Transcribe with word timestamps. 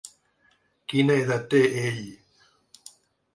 Quina 0.93 1.17
edat 1.25 1.45
té 1.51 1.61
ell? 1.83 2.01